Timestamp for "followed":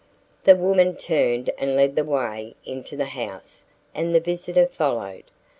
4.65-5.25